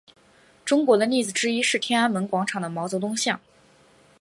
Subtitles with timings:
[0.65, 3.39] 中国的例子之一是天安门广场的毛泽东像。